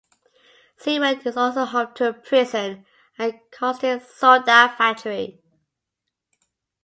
Ziway 0.79 1.23
is 1.27 1.37
also 1.37 1.63
home 1.63 1.93
to 1.93 2.09
a 2.09 2.13
prison 2.13 2.87
and 3.19 3.33
a 3.35 3.41
caustic 3.51 4.01
soda 4.01 4.73
factory. 4.75 5.43